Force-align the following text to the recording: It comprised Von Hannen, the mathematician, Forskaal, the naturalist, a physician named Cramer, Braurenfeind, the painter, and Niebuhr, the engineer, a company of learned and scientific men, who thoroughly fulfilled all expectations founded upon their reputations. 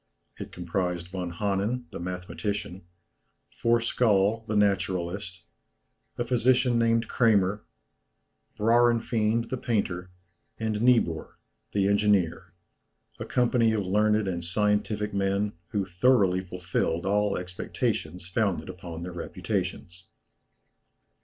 It 0.39 0.51
comprised 0.51 1.09
Von 1.09 1.29
Hannen, 1.33 1.85
the 1.91 1.99
mathematician, 1.99 2.81
Forskaal, 3.51 4.47
the 4.47 4.55
naturalist, 4.55 5.43
a 6.17 6.25
physician 6.25 6.79
named 6.79 7.07
Cramer, 7.07 7.63
Braurenfeind, 8.57 9.49
the 9.49 9.57
painter, 9.57 10.09
and 10.59 10.81
Niebuhr, 10.81 11.37
the 11.73 11.87
engineer, 11.87 12.51
a 13.19 13.25
company 13.25 13.73
of 13.73 13.85
learned 13.85 14.27
and 14.27 14.43
scientific 14.43 15.13
men, 15.13 15.53
who 15.67 15.85
thoroughly 15.85 16.41
fulfilled 16.41 17.05
all 17.05 17.37
expectations 17.37 18.27
founded 18.27 18.69
upon 18.69 19.03
their 19.03 19.13
reputations. 19.13 20.05